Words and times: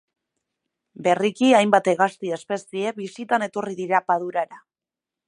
Berriki 1.07 1.51
hainbat 1.57 1.89
hegazti 1.93 2.33
espezie 2.39 2.97
bisitan 2.97 3.47
etorri 3.49 3.77
dira 3.83 4.01
padurara. 4.09 4.65